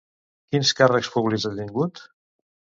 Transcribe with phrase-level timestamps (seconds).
[0.55, 2.03] Quins càrrecs públics ha tingut?